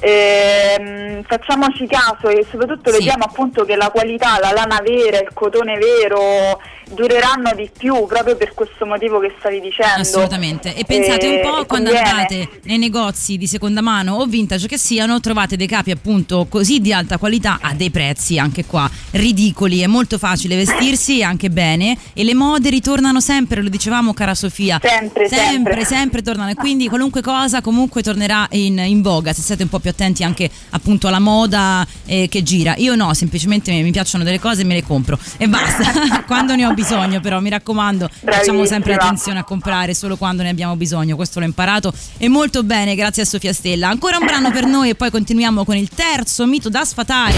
ehm, 0.00 1.22
facciamoci 1.26 1.86
caso 1.86 2.28
e 2.28 2.46
soprattutto 2.50 2.90
Sì. 2.90 2.98
vediamo 2.98 3.24
appunto 3.24 3.64
che 3.64 3.76
la 3.76 3.90
qualità, 3.90 4.38
la 4.40 4.52
lana 4.52 4.80
vera, 4.82 5.18
il 5.20 5.30
cotone 5.32 5.76
vero 5.78 6.60
dureranno 6.86 7.52
di 7.56 7.70
più 7.76 8.04
proprio 8.06 8.36
per 8.36 8.52
questo 8.52 8.84
motivo 8.84 9.18
che 9.18 9.34
stavi 9.38 9.58
dicendo. 9.60 10.00
Assolutamente. 10.02 10.74
E 10.74 10.84
pensate 10.84 11.26
un 11.26 11.40
po' 11.40 11.60
Eh, 11.62 11.66
quando 11.66 11.90
conviene. 11.90 12.10
andate 12.10 12.48
nei 12.64 12.76
negozi 12.78 13.38
di 13.38 13.46
seconda 13.46 13.80
mano 13.80 14.16
o 14.16 14.26
vintage 14.26 14.66
che 14.68 14.76
siano, 14.78 15.18
trovate 15.20 15.56
dei 15.56 15.66
capi 15.66 15.90
appunto 15.90 16.46
così 16.48 16.80
di 16.80 16.92
alta 16.92 17.16
qualità 17.16 17.58
a 17.60 17.72
dei 17.74 17.90
prezzi 17.90 18.38
anche 18.38 18.64
qua 18.66 18.88
ridicoli. 19.12 19.80
È 19.80 19.86
molto 19.86 20.18
facile 20.18 20.56
vestirsi 20.56 21.22
anche 21.22 21.48
bene 21.48 21.96
e 22.12 22.22
le 22.22 22.34
mode 22.34 22.68
ritornano 22.68 23.20
sempre, 23.20 23.62
lo 23.62 23.70
dicevamo 23.70 24.12
cara 24.12 24.34
Sofia. 24.34 24.78
Sempre, 24.82 25.26
sempre, 25.28 25.48
sempre. 25.48 25.84
sempre 25.84 26.22
tornano 26.22 26.50
e 26.50 26.54
quindi 26.54 26.88
qualunque 26.88 27.22
cosa 27.22 27.62
comunque 27.62 28.02
tornerà 28.02 28.46
in, 28.50 28.78
in 28.78 29.00
voga 29.00 29.32
se 29.32 29.40
siete 29.40 29.62
un 29.62 29.68
po' 29.70 29.78
più 29.84 29.90
attenti 29.90 30.24
anche 30.24 30.50
appunto 30.70 31.08
alla 31.08 31.18
moda 31.18 31.86
eh, 32.06 32.26
che 32.30 32.42
gira. 32.42 32.74
Io 32.78 32.94
no, 32.94 33.12
semplicemente 33.12 33.70
mi 33.70 33.90
piacciono 33.90 34.24
delle 34.24 34.40
cose 34.40 34.62
e 34.62 34.64
me 34.64 34.74
le 34.74 34.82
compro 34.82 35.18
e 35.36 35.46
basta. 35.46 36.22
quando 36.26 36.54
ne 36.54 36.64
ho 36.64 36.72
bisogno 36.72 37.20
però, 37.20 37.40
mi 37.40 37.50
raccomando, 37.50 38.08
facciamo 38.08 38.64
sempre 38.64 38.94
Bravissima. 38.94 39.04
attenzione 39.04 39.38
a 39.40 39.44
comprare 39.44 39.92
solo 39.92 40.16
quando 40.16 40.42
ne 40.42 40.48
abbiamo 40.48 40.74
bisogno. 40.76 41.16
Questo 41.16 41.38
l'ho 41.38 41.44
imparato 41.44 41.92
e 42.16 42.28
molto 42.28 42.62
bene, 42.62 42.94
grazie 42.94 43.24
a 43.24 43.26
Sofia 43.26 43.52
Stella. 43.52 43.88
Ancora 43.88 44.16
un 44.16 44.24
brano 44.24 44.50
per 44.50 44.64
noi 44.64 44.90
e 44.90 44.94
poi 44.94 45.10
continuiamo 45.10 45.64
con 45.64 45.76
il 45.76 45.88
terzo 45.88 46.46
mito 46.46 46.70
da 46.70 46.84
sfatare. 46.84 47.36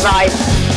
Vai. 0.00 0.73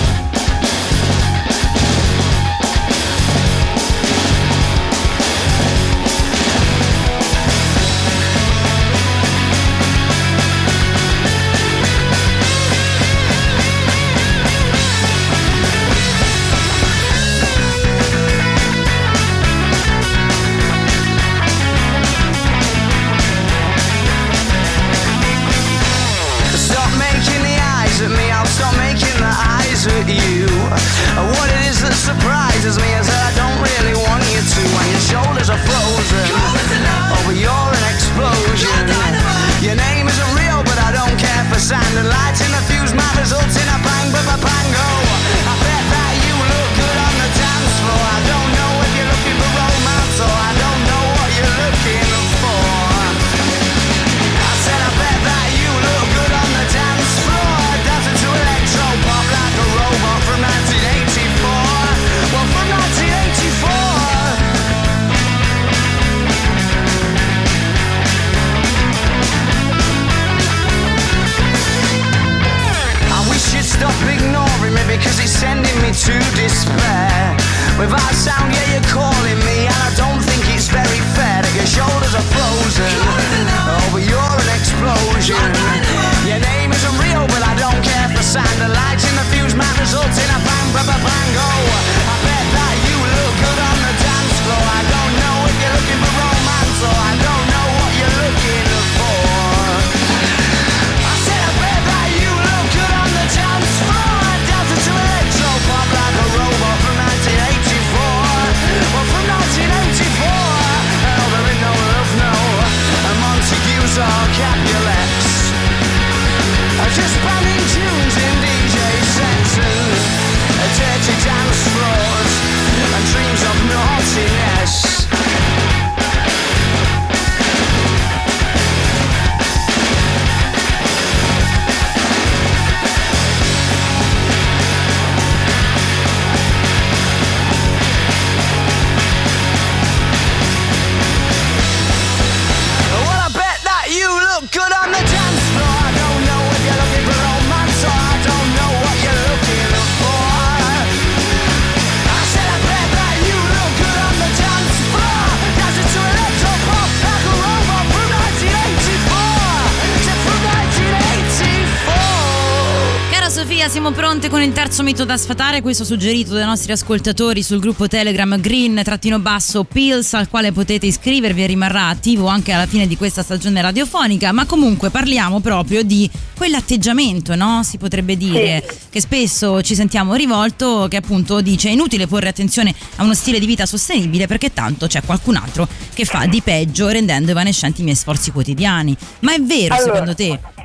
Siamo 163.88 164.02
pronte 164.02 164.28
con 164.28 164.42
il 164.42 164.52
terzo 164.52 164.84
mito 164.84 165.06
da 165.06 165.16
sfatare, 165.16 165.62
questo 165.62 165.86
suggerito 165.86 166.34
dai 166.34 166.44
nostri 166.44 166.74
ascoltatori 166.74 167.42
sul 167.42 167.62
gruppo 167.62 167.88
Telegram 167.88 168.38
Green-basso 168.38 169.64
Pills 169.64 170.14
al 170.14 170.28
quale 170.28 170.52
potete 170.52 170.88
iscrivervi 170.88 171.44
e 171.44 171.46
rimarrà 171.46 171.88
attivo 171.88 172.28
anche 172.28 172.52
alla 172.52 172.66
fine 172.66 172.86
di 172.86 172.98
questa 172.98 173.24
stagione 173.24 173.62
radiofonica, 173.62 174.34
ma 174.34 174.46
comunque 174.46 174.90
parliamo 174.90 175.40
proprio 175.40 175.84
di 175.84 176.10
quell'atteggiamento, 176.36 177.36
no? 177.36 177.62
Si 177.64 177.78
potrebbe 177.78 178.18
dire, 178.18 178.62
che 178.90 179.00
spesso 179.00 179.62
ci 179.62 179.74
sentiamo 179.74 180.16
rivolto 180.16 180.88
che 180.90 180.98
appunto 180.98 181.40
dice 181.40 181.70
è 181.70 181.72
inutile 181.72 182.08
porre 182.08 182.28
attenzione 182.28 182.76
a 182.98 183.04
uno 183.04 183.14
stile 183.14 183.40
di 183.40 183.46
vita 183.46 183.66
sostenibile 183.66 184.28
perché 184.28 184.52
tanto 184.52 184.88
c'è 184.88 185.02
qualcun 185.06 185.38
altro 185.38 185.66
che 185.94 186.04
fa 186.04 186.26
di 186.26 186.42
peggio 186.42 186.90
rendendo 186.90 187.32
evanescenti 187.32 187.80
i 187.80 187.84
miei 187.86 187.96
sforzi 187.96 188.32
quotidiani. 188.32 188.98
Ma 189.20 189.34
è 189.34 189.40
vero 189.40 189.76
Allora, 189.76 189.94
secondo 189.94 190.14
te? 190.14 190.57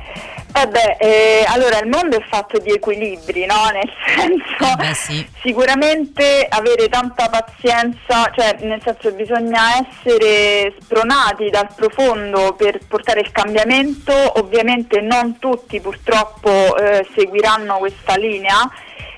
Eh 0.55 0.67
beh, 0.67 0.97
eh, 0.99 1.45
allora 1.47 1.79
il 1.79 1.87
mondo 1.87 2.15
è 2.15 2.23
fatto 2.29 2.59
di 2.59 2.69
equilibri, 2.69 3.45
no? 3.45 3.69
Nel 3.73 3.89
senso, 4.15 4.71
Eh 4.71 4.75
beh, 4.75 4.93
sì. 4.93 5.27
sicuramente 5.41 6.45
avere 6.47 6.89
tanta 6.89 7.27
pazienza, 7.27 8.31
cioè 8.35 8.55
nel 8.59 8.79
senso 8.83 9.11
bisogna 9.13 9.79
essere 9.79 10.75
spronati 10.79 11.49
dal 11.49 11.69
profondo 11.75 12.53
per 12.53 12.79
portare 12.87 13.21
il 13.21 13.31
cambiamento, 13.31 14.13
ovviamente 14.39 15.01
non 15.01 15.39
tutti 15.39 15.79
purtroppo 15.79 16.77
eh, 16.77 17.07
seguiranno 17.15 17.77
questa 17.77 18.15
linea. 18.15 18.69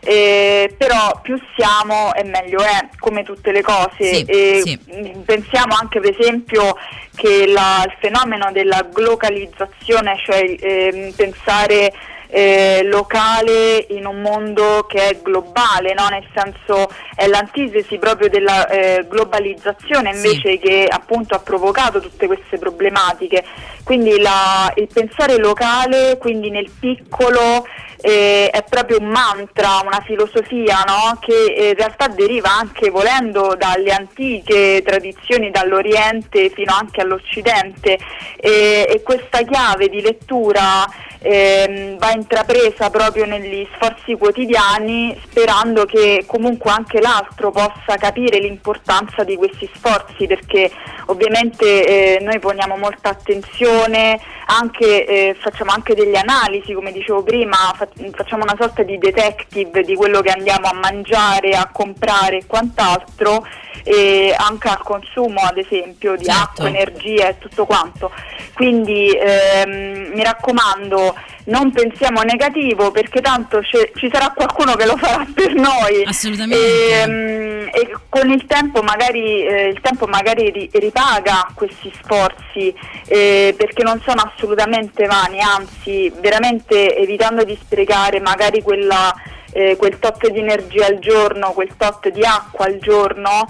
Eh, 0.06 0.74
però 0.78 1.20
più 1.22 1.36
siamo 1.58 2.14
e 2.14 2.24
meglio 2.24 2.60
è, 2.62 2.90
come 3.00 3.24
tutte 3.24 3.52
le 3.52 3.62
cose. 3.62 3.90
Sì, 4.14 4.24
E, 4.26 4.62
sì. 4.64 4.80
Pensiamo 5.26 5.76
anche 5.80 6.00
per 6.00 6.16
esempio 6.18 6.76
che 7.16 7.48
la- 7.48 7.84
il 7.86 7.96
fenomeno 8.00 8.52
della 8.52 8.88
globalizzazione, 8.92 10.18
cioè 10.24 10.56
ehm, 10.60 11.12
pensare 11.14 11.92
eh, 12.36 12.82
locale 12.84 13.86
in 13.92 14.06
un 14.06 14.20
mondo 14.20 14.86
che 14.89 15.08
è 15.08 15.20
globale, 15.22 15.94
no? 15.94 16.10
nel 16.10 16.27
senso 16.36 16.89
è 17.15 17.27
l'antitesi 17.27 17.98
proprio 17.98 18.27
della 18.27 18.68
eh, 18.68 19.06
globalizzazione 19.08 20.12
invece 20.12 20.60
che 20.60 20.86
appunto 20.86 21.34
ha 21.34 21.39
provocato 21.39 22.01
tutte 22.01 22.27
queste 22.27 22.58
problematiche. 22.58 23.42
Quindi 23.86 24.20
la- 24.20 24.70
il 24.75 24.89
pensare 24.92 25.38
locale, 25.38 26.18
quindi 26.18 26.50
nel 26.50 26.70
piccolo, 26.77 27.65
eh, 28.01 28.50
è 28.51 28.63
proprio 28.70 29.00
un 29.00 29.08
mantra, 29.08 29.80
una 29.86 30.01
filosofia 30.06 30.84
no? 30.86 31.18
che 31.22 31.54
eh, 31.54 31.70
in 31.70 31.75
realtà 31.75 32.08
deriva 32.10 32.51
anche 32.51 32.89
volendo 32.89 33.56
dalle 33.58 33.92
antiche 33.92 34.84
tradizioni, 34.86 35.51
dall'Oriente 35.51 36.50
fino 36.50 36.75
anche 36.77 37.00
all'Occidente 37.00 37.98
e, 38.36 38.88
e 38.89 39.01
questa 39.04 39.42
chiave 39.44 39.88
di 39.88 40.01
lettura 40.01 40.86
ehm, 41.25 41.98
va 41.98 42.12
intrapresa 42.25 42.89
proprio 42.89 43.25
negli 43.25 43.67
sforzi 43.75 44.15
quotidiani 44.15 45.15
sperando 45.24 45.86
che 45.86 46.24
comunque 46.25 46.72
anche 46.72 47.00
l'altro 47.00 47.51
possa 47.51 47.98
capire 48.00 48.39
l'importanza 48.39 49.24
di 49.24 49.36
questi 49.36 49.70
sforzi 49.75 50.25
perché 50.25 50.72
ovviamente 51.05 52.17
eh, 52.17 52.24
noi 52.24 52.39
poniamo 52.39 52.77
molta 52.77 53.10
attenzione, 53.10 54.20
anche, 54.48 55.05
eh, 55.05 55.36
facciamo 55.39 55.72
anche 55.72 55.94
delle 55.94 56.17
analisi 56.17 56.74
come 56.74 56.91
dicevo 56.91 57.22
prima, 57.22 57.58
fa- 57.75 57.88
facciamo 58.12 58.41
una 58.41 58.55
sorta 58.60 58.82
di 58.82 58.98
detective 58.98 59.84
di 59.84 59.96
quello 59.96 60.22
che 60.22 60.32
andiamo 60.32 60.67
a 60.67 60.74
mangiare, 60.74 61.51
a 61.51 61.70
comprare 61.72 62.38
e 62.38 62.46
quant'altro 62.48 63.46
e 63.84 64.34
anche 64.36 64.67
al 64.67 64.82
consumo 64.82 65.41
ad 65.41 65.58
esempio 65.58 66.15
di 66.15 66.25
Certo. 66.25 66.41
acqua, 66.41 66.67
energia 66.67 67.27
e 67.27 67.38
tutto 67.38 67.65
quanto. 67.65 68.12
Quindi 68.53 69.12
ehm, 69.12 70.12
mi 70.13 70.24
raccomando, 70.24 71.13
non 71.46 71.72
pensiamo 71.72 72.14
negativo 72.22 72.91
perché 72.91 73.22
tanto 73.22 73.62
ci 73.63 74.10
sarà 74.12 74.31
qualcuno 74.36 74.75
che 74.75 74.86
lo 74.86 74.98
farà 74.98 75.25
per 75.34 75.53
noi. 75.53 76.03
Assolutamente. 76.05 77.01
Ehm, 77.01 77.69
e 77.72 77.91
con 78.10 78.29
il 78.29 78.45
tempo 78.45 78.81
magari, 78.81 79.45
eh, 79.45 79.67
il 79.67 79.81
tempo 79.81 80.05
magari 80.05 80.50
ri- 80.50 80.69
ripaga 80.74 81.48
questi 81.53 81.91
sforzi 82.01 82.74
eh, 83.07 83.53
perché 83.57 83.84
non 83.84 84.01
sono 84.05 84.22
assolutamente 84.22 85.05
vani, 85.05 85.39
anzi 85.41 86.12
veramente 86.19 86.95
evitando 86.95 87.43
di 87.43 87.57
sprecare 87.62 88.19
magari 88.19 88.62
quella, 88.62 89.13
eh, 89.51 89.75
quel 89.75 90.00
tot 90.00 90.29
di 90.29 90.39
energia 90.39 90.86
al 90.86 91.00
giorno, 91.00 91.51
quel 91.51 91.75
tot 91.77 92.10
di 92.10 92.24
acqua 92.24 92.65
al 92.65 92.77
giorno 92.79 93.48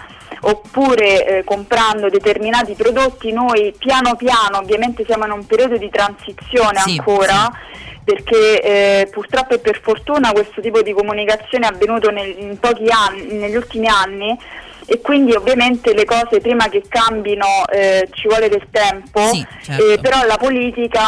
oppure 0.48 1.26
eh, 1.40 1.44
comprando 1.44 2.08
determinati 2.10 2.74
prodotti 2.76 3.32
noi 3.32 3.74
piano 3.78 4.16
piano 4.16 4.60
ovviamente 4.60 5.04
siamo 5.06 5.26
in 5.26 5.32
un 5.32 5.46
periodo 5.46 5.78
di 5.78 5.90
transizione 5.90 6.80
Sì, 6.82 6.98
ancora 6.98 7.52
perché 8.04 8.62
eh, 8.62 9.08
purtroppo 9.12 9.56
e 9.56 9.60
per 9.60 9.80
fortuna 9.82 10.32
questo 10.32 10.62
tipo 10.62 10.84
di 10.84 10.94
comunicazione 10.94 11.66
è 11.68 11.72
avvenuto 11.74 12.12
nel- 12.12 12.36
in 12.38 12.60
pochi 12.60 12.86
anni, 12.90 13.34
negli 13.34 13.56
ultimi 13.56 13.88
anni 13.88 14.38
e 14.86 15.02
quindi 15.02 15.34
ovviamente 15.34 15.96
le 15.96 16.06
cose 16.06 16.40
prima 16.40 16.70
che 16.70 16.84
cambino 16.88 17.48
eh, 17.72 18.08
ci 18.14 18.28
vuole 18.28 18.48
del 18.50 18.68
tempo, 18.70 19.20
Sì, 19.34 19.44
certo. 19.64 19.84
eh, 19.94 19.98
però 20.00 20.24
la 20.28 20.38
politica 20.38 21.02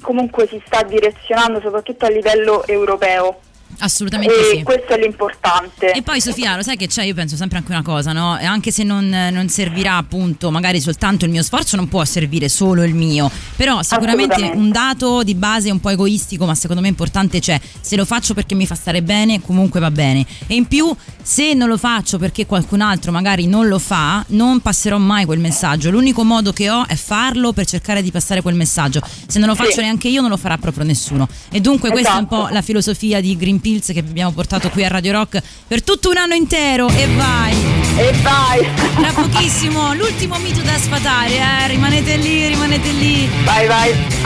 comunque 0.00 0.46
si 0.46 0.62
sta 0.64 0.84
direzionando 0.84 1.60
soprattutto 1.60 2.04
a 2.04 2.10
livello 2.10 2.64
europeo 2.64 3.38
Assolutamente 3.78 4.34
e 4.34 4.56
sì. 4.56 4.62
questo 4.62 4.92
è 4.94 4.98
l'importante. 4.98 5.92
E 5.92 6.02
poi 6.02 6.20
Sofia, 6.20 6.56
lo 6.56 6.62
sai 6.62 6.76
che 6.76 6.86
c'è? 6.86 7.04
Io 7.04 7.14
penso 7.14 7.36
sempre 7.36 7.58
anche 7.58 7.70
una 7.72 7.82
cosa, 7.82 8.12
no? 8.12 8.38
E 8.38 8.44
Anche 8.44 8.70
se 8.70 8.82
non, 8.84 9.08
non 9.08 9.48
servirà 9.48 9.96
appunto 9.96 10.50
magari 10.50 10.80
soltanto 10.80 11.24
il 11.24 11.30
mio 11.30 11.42
sforzo, 11.42 11.76
non 11.76 11.88
può 11.88 12.04
servire 12.04 12.48
solo 12.48 12.82
il 12.84 12.94
mio. 12.94 13.30
Però 13.56 13.82
sicuramente 13.82 14.52
un 14.54 14.70
dato 14.70 15.22
di 15.22 15.34
base 15.34 15.70
un 15.70 15.80
po' 15.80 15.90
egoistico, 15.90 16.46
ma 16.46 16.54
secondo 16.54 16.80
me 16.82 16.88
importante 16.88 17.40
c'è. 17.40 17.60
Se 17.80 17.96
lo 17.96 18.04
faccio 18.04 18.34
perché 18.34 18.54
mi 18.54 18.66
fa 18.66 18.74
stare 18.74 19.02
bene, 19.02 19.40
comunque 19.40 19.80
va 19.80 19.90
bene. 19.90 20.24
E 20.46 20.54
in 20.54 20.66
più, 20.66 20.94
se 21.22 21.54
non 21.54 21.68
lo 21.68 21.76
faccio 21.76 22.18
perché 22.18 22.46
qualcun 22.46 22.80
altro 22.80 23.10
magari 23.12 23.46
non 23.46 23.66
lo 23.68 23.78
fa, 23.78 24.24
non 24.28 24.60
passerò 24.60 24.98
mai 24.98 25.24
quel 25.24 25.38
messaggio. 25.38 25.90
L'unico 25.90 26.24
modo 26.24 26.52
che 26.52 26.70
ho 26.70 26.86
è 26.86 26.94
farlo 26.96 27.52
per 27.52 27.66
cercare 27.66 28.02
di 28.02 28.10
passare 28.10 28.40
quel 28.40 28.54
messaggio. 28.54 29.00
Se 29.26 29.38
non 29.38 29.48
lo 29.48 29.54
faccio 29.54 29.72
Sì. 29.72 29.80
neanche 29.80 30.08
io, 30.08 30.20
non 30.20 30.30
lo 30.30 30.36
farà 30.36 30.56
proprio 30.58 30.84
nessuno. 30.84 31.28
E 31.50 31.60
dunque 31.60 31.90
questa 31.90 32.16
è 32.16 32.18
un 32.18 32.26
po' 32.26 32.36
Esatto. 32.40 32.52
la 32.54 32.62
filosofia 32.62 33.20
di 33.20 33.36
Green 33.36 33.60
Pills 33.64 33.92
che 33.94 34.00
abbiamo 34.00 34.30
portato 34.30 34.68
qui 34.68 34.84
a 34.84 34.88
Radio 34.88 35.12
Rock 35.12 35.42
per 35.66 35.82
tutto 35.82 36.10
un 36.10 36.18
anno 36.18 36.34
intero 36.34 36.86
e 36.90 37.06
vai! 37.16 37.54
E 37.96 38.12
vai! 38.20 38.62
Tra 38.94 39.10
pochissimo, 39.10 39.94
l'ultimo 39.94 40.36
mito 40.36 40.60
da 40.60 40.76
sfatare, 40.76 41.34
eh? 41.36 41.68
rimanete 41.68 42.16
lì, 42.16 42.46
rimanete 42.46 42.90
lì! 42.90 43.26
Vai, 43.42 43.66
vai! 43.66 44.22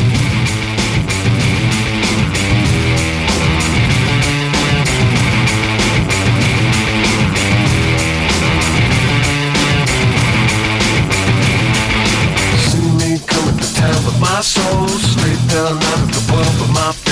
my 14.21 14.41
soul, 14.41 14.89
straight 14.89 15.39
down 15.49 15.77
out 15.77 16.03
of 16.03 16.11
the 16.11 16.33
world 16.33 16.61
with 16.61 16.71
my 16.73 17.08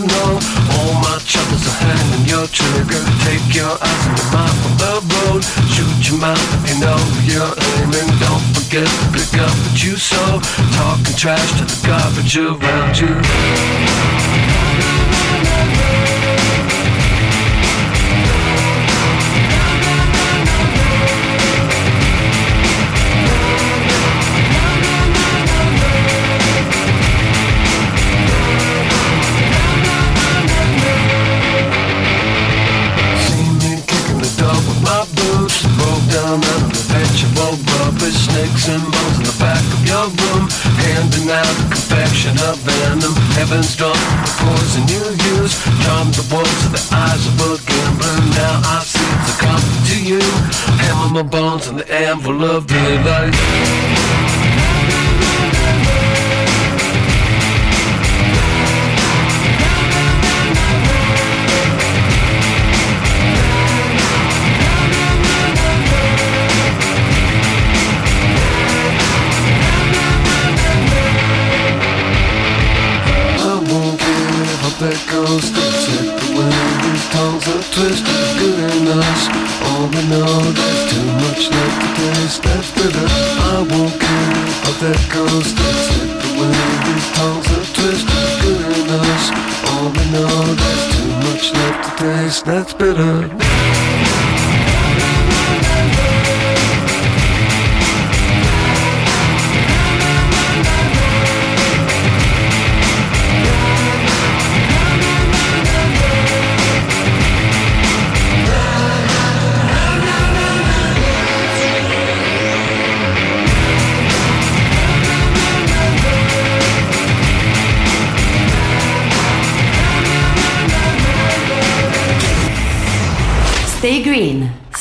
Know. 0.00 0.40
All 0.72 0.94
my 1.04 1.18
troubles 1.28 1.60
are 1.68 1.80
hanging 1.84 2.24
your 2.26 2.46
trigger. 2.48 3.02
Take 3.20 3.54
your 3.54 3.68
eyes 3.68 4.04
off 4.08 4.16
the 4.16 4.26
map 4.32 4.56
of 4.64 4.74
the 4.80 4.94
road. 5.12 5.44
Shoot 5.68 6.08
your 6.08 6.18
mouth 6.18 6.40
if 6.56 6.72
you 6.72 6.80
know 6.80 6.96
you're 7.28 7.54
aiming. 7.76 8.08
Don't 8.18 8.44
forget 8.56 8.88
to 8.88 9.06
pick 9.12 9.40
up 9.40 9.52
what 9.52 9.84
you 9.84 9.96
sow. 9.96 10.40
Talking 10.72 11.16
trash 11.16 11.52
to 11.58 11.64
the 11.64 11.86
garbage 11.86 12.36
around 12.38 12.98
you. 12.98 14.49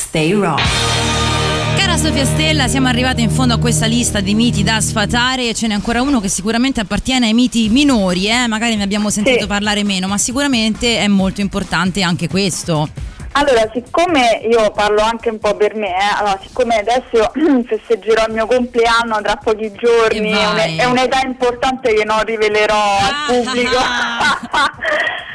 Stay 0.09 0.33
rock. 0.33 0.59
Cara 1.77 1.95
Sofia 1.95 2.25
Stella, 2.25 2.67
siamo 2.67 2.87
arrivati 2.87 3.21
in 3.21 3.29
fondo 3.29 3.53
a 3.53 3.57
questa 3.59 3.85
lista 3.85 4.19
di 4.21 4.33
miti 4.33 4.63
da 4.63 4.81
sfatare 4.81 5.49
e 5.49 5.53
ce 5.53 5.67
n'è 5.67 5.73
ancora 5.75 6.01
uno 6.01 6.19
che 6.19 6.27
sicuramente 6.27 6.79
appartiene 6.79 7.27
ai 7.27 7.33
miti 7.33 7.69
minori, 7.69 8.27
eh? 8.27 8.47
magari 8.47 8.75
ne 8.75 8.81
abbiamo 8.83 9.11
sentito 9.11 9.41
Sì. 9.41 9.47
parlare 9.47 9.83
meno, 9.83 10.07
ma 10.07 10.17
sicuramente 10.17 10.97
è 10.97 11.07
molto 11.07 11.41
importante 11.41 12.01
anche 12.01 12.27
questo. 12.27 12.89
Allora, 13.33 13.69
siccome 13.71 14.41
io 14.49 14.71
parlo 14.71 15.01
anche 15.01 15.29
un 15.29 15.39
po' 15.39 15.55
per 15.55 15.75
me, 15.75 15.89
eh, 15.89 16.13
allora, 16.17 16.37
siccome 16.41 16.77
adesso 16.77 17.31
festeggerò 17.67 18.25
il 18.27 18.33
mio 18.33 18.45
compleanno 18.47 19.21
tra 19.21 19.35
pochi 19.37 19.71
giorni, 19.73 20.31
è 20.77 20.85
un'età 20.85 21.19
importante 21.23 21.93
che 21.93 22.03
non 22.03 22.23
rivelerò 22.23 22.75
Ah, 22.75 23.05
al 23.07 23.13
pubblico. 23.27 23.77
ah, 23.77 24.71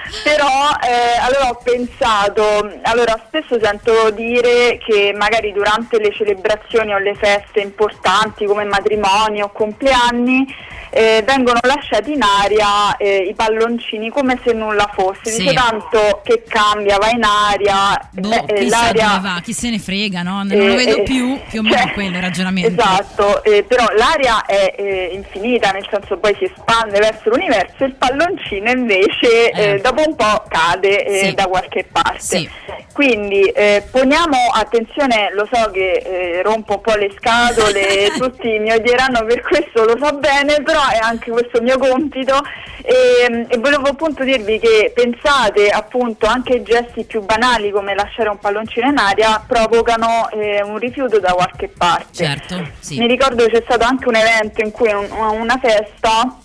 Però 0.22 0.46
eh, 0.86 1.18
allora 1.18 1.48
ho 1.50 1.58
pensato, 1.62 2.70
allora 2.82 3.18
spesso 3.26 3.58
sento 3.60 4.10
dire 4.10 4.78
che 4.78 5.12
magari 5.16 5.52
durante 5.52 5.98
le 5.98 6.12
celebrazioni 6.12 6.92
o 6.94 6.98
le 6.98 7.14
feste 7.14 7.60
importanti 7.60 8.44
come 8.44 8.64
matrimoni 8.64 9.42
o 9.42 9.50
compleanni 9.50 10.46
eh, 10.90 11.24
vengono 11.26 11.58
lasciati 11.62 12.12
in 12.12 12.22
aria 12.22 12.96
eh, 12.96 13.16
i 13.28 13.34
palloncini 13.34 14.10
come 14.10 14.38
se 14.44 14.52
nulla 14.52 14.88
fosse. 14.94 15.30
Sì. 15.30 15.38
Dice 15.42 15.54
tanto 15.54 16.20
che 16.22 16.44
cambia, 16.46 16.96
va 16.98 17.10
in 17.10 17.24
aria, 17.24 17.83
Boh, 18.10 18.46
eh, 18.46 18.54
eh, 18.64 18.68
l'aria... 18.68 19.06
dove 19.08 19.20
va, 19.28 19.40
chi 19.42 19.52
se 19.52 19.70
ne 19.70 19.78
frega, 19.78 20.22
no? 20.22 20.42
Non 20.44 20.56
lo 20.56 20.72
Eh, 20.72 20.76
vedo 20.76 20.96
eh, 20.98 21.02
più, 21.02 21.38
più 21.48 21.60
o 21.60 21.62
meno 21.62 21.76
cioè, 21.76 21.92
quello 21.92 22.16
il 22.16 22.22
ragionamento. 22.22 22.68
Esatto, 22.82 23.42
eh, 23.44 23.62
però 23.64 23.86
l'aria 23.96 24.44
è 24.46 24.74
eh, 24.76 25.10
infinita, 25.12 25.70
nel 25.70 25.86
senso 25.90 26.16
poi 26.18 26.34
si 26.38 26.44
espande 26.44 26.98
verso 26.98 27.28
l'universo, 27.30 27.84
il 27.84 27.94
palloncino 27.94 28.70
invece 28.70 29.80
dopo 29.82 30.02
un 30.06 30.14
po' 30.16 30.44
cade 30.48 31.04
Sì. 31.24 31.34
da 31.34 31.46
qualche 31.46 31.84
parte. 31.90 32.18
Sì. 32.20 32.48
Quindi 32.92 33.52
poniamo 33.90 34.36
attenzione, 34.52 35.30
lo 35.34 35.48
so 35.52 35.70
che 35.70 36.40
rompo 36.44 36.74
un 36.74 36.80
po' 36.80 36.94
le 36.94 37.10
scatole, 37.18 38.10
tutti 38.18 38.58
mi 38.58 38.70
odieranno 38.72 39.24
per 39.24 39.40
questo, 39.42 39.84
lo 39.84 39.96
so 40.00 40.16
bene, 40.18 40.62
però 40.62 40.80
è 40.88 40.98
anche 41.00 41.30
questo 41.30 41.58
il 41.58 41.64
mio 41.64 41.78
compito 41.78 42.40
e, 42.82 43.46
e 43.48 43.58
volevo 43.58 43.88
appunto 43.88 44.22
dirvi 44.24 44.58
che 44.58 44.92
pensate 44.94 45.70
appunto 45.70 46.26
anche 46.26 46.54
i 46.56 46.62
gesti 46.62 47.04
più 47.04 47.22
banali 47.22 47.70
come 47.74 47.94
lasciare 47.94 48.30
un 48.30 48.38
palloncino 48.38 48.88
in 48.88 48.96
aria 48.96 49.42
provocano 49.46 50.30
eh, 50.30 50.62
un 50.62 50.78
rifiuto 50.78 51.18
da 51.20 51.32
qualche 51.34 51.68
parte. 51.68 52.24
Certo, 52.24 52.66
sì. 52.78 52.98
Mi 52.98 53.06
ricordo 53.06 53.44
c'è 53.44 53.60
stato 53.64 53.84
anche 53.84 54.08
un 54.08 54.14
evento 54.16 54.62
in 54.62 54.70
cui 54.70 54.90
un- 54.90 55.10
una 55.40 55.58
festa 55.60 56.38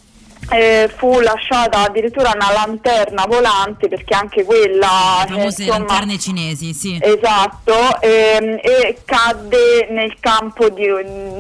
eh, 0.50 0.90
fu 0.96 1.20
lasciata 1.20 1.84
addirittura 1.86 2.32
una 2.34 2.52
lanterna 2.52 3.26
volante 3.28 3.88
perché 3.88 4.16
anche 4.16 4.44
quella 4.44 5.24
Le 5.28 5.34
eh, 5.34 5.38
famose 5.38 5.64
insomma, 5.64 5.86
lanterne 5.86 6.18
cinesi, 6.20 6.74
sì. 6.74 6.98
Esatto, 7.02 8.02
ehm, 8.02 8.60
e 8.62 8.98
cadde 9.06 9.88
nel 9.92 10.16
campo 10.20 10.70
di, 10.70 10.88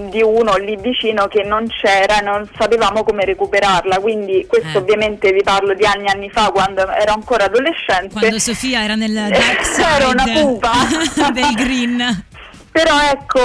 di 0.09 0.21
uno 0.21 0.55
lì 0.57 0.77
vicino 0.77 1.27
che 1.27 1.43
non 1.43 1.67
c'era 1.81 2.19
e 2.19 2.23
non 2.23 2.47
sapevamo 2.57 3.03
come 3.03 3.25
recuperarla, 3.25 3.99
quindi 3.99 4.45
questo 4.47 4.77
Eh. 4.77 4.81
ovviamente 4.81 5.31
vi 5.31 5.41
parlo 5.43 5.73
di 5.73 5.85
anni 5.85 6.05
e 6.05 6.11
anni 6.11 6.29
fa 6.29 6.51
quando 6.51 6.87
ero 6.87 7.13
ancora 7.13 7.45
adolescente. 7.45 8.13
Quando 8.17 8.39
Sofia 8.39 8.83
era 8.83 8.95
nel 8.95 9.13
dark 9.29 9.65
side 9.65 9.87
Era 9.87 10.07
una 10.07 10.23
pupa. 10.25 10.71
del 11.33 11.53
green. 11.55 12.23
Però 12.71 12.91
ecco, 13.11 13.39